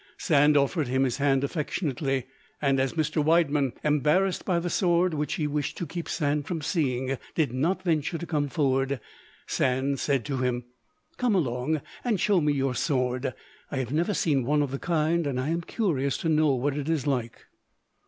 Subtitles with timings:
[0.17, 2.25] Sand offered him his hand affectionately;
[2.59, 3.23] and as Mr.
[3.23, 7.83] Widemann, embarrassed by the sword which he wished to keep Sand from seeing, did not
[7.83, 8.99] venture to come forward,
[9.45, 10.63] Sand said to him,
[11.17, 13.35] "Come along and show me your sword;
[13.69, 16.89] I have never seen one of the kind, and am curious to know what it
[16.89, 17.45] is like."